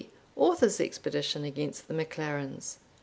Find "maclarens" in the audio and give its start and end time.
1.93-2.77